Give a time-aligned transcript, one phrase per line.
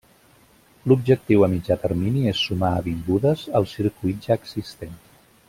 [0.91, 4.99] L'objectiu a mitjà termini és sumar avingudes al circuit ja existent.